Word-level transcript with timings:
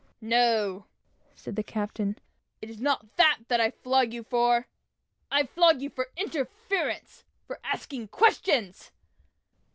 "No," 0.19 0.87
said 1.35 1.55
the 1.55 1.61
captain, 1.61 2.17
"it 2.59 2.71
is 2.71 2.81
not 2.81 3.15
that 3.17 3.41
that 3.49 3.61
I 3.61 3.69
flog 3.69 4.13
you 4.15 4.23
for; 4.23 4.65
I 5.29 5.45
flog 5.45 5.79
you 5.79 5.91
for 5.91 6.07
your 6.17 6.25
interference 6.25 7.23
for 7.45 7.59
asking 7.63 8.07
questions." 8.07 8.89